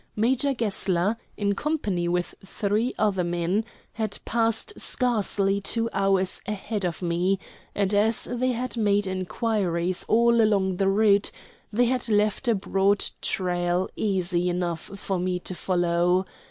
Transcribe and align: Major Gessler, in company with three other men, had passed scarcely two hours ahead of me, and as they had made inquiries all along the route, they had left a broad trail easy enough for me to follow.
Major 0.15 0.51
Gessler, 0.55 1.15
in 1.37 1.53
company 1.53 2.07
with 2.07 2.33
three 2.43 2.91
other 2.97 3.23
men, 3.23 3.63
had 3.93 4.17
passed 4.25 4.73
scarcely 4.79 5.61
two 5.61 5.91
hours 5.93 6.41
ahead 6.47 6.85
of 6.85 7.03
me, 7.03 7.37
and 7.75 7.93
as 7.93 8.23
they 8.23 8.53
had 8.53 8.75
made 8.77 9.05
inquiries 9.05 10.03
all 10.07 10.41
along 10.41 10.77
the 10.77 10.89
route, 10.89 11.29
they 11.71 11.85
had 11.85 12.09
left 12.09 12.47
a 12.47 12.55
broad 12.55 13.11
trail 13.21 13.87
easy 13.95 14.49
enough 14.49 14.81
for 14.95 15.19
me 15.19 15.37
to 15.41 15.53
follow. 15.53 16.25